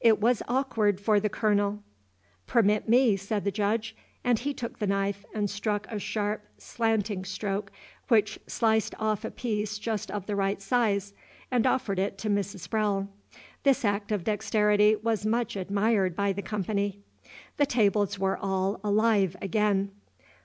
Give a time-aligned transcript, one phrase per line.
[0.00, 1.82] It was awkward for the Colonel.
[2.46, 7.24] "Permit me," said the Judge, and he took the knife and struck a sharp slanting
[7.24, 7.72] stroke
[8.06, 11.12] which sliced off a piece just of the right size,
[11.50, 12.60] and offered it to Mrs.
[12.68, 13.08] Sprowle.
[13.64, 17.00] This act of dexterity was much admired by the company.
[17.56, 19.90] The tables were all alive again.